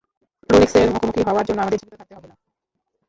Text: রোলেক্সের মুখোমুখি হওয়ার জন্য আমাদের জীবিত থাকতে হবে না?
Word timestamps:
রোলেক্সের 0.49 0.91
মুখোমুখি 0.93 1.21
হওয়ার 1.27 1.47
জন্য 1.47 1.59
আমাদের 1.61 1.79
জীবিত 1.79 1.95
থাকতে 1.99 2.13
হবে 2.15 2.27
না? 2.27 2.35